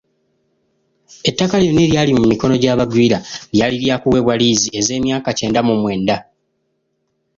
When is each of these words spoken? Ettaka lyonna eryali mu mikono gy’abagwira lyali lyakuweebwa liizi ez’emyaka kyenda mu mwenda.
Ettaka 1.29 1.55
lyonna 1.61 1.81
eryali 1.85 2.11
mu 2.19 2.23
mikono 2.31 2.55
gy’abagwira 2.63 3.17
lyali 3.55 3.75
lyakuweebwa 3.83 4.33
liizi 4.39 4.69
ez’emyaka 4.79 5.29
kyenda 5.37 5.61
mu 5.67 5.73
mwenda. 5.81 6.15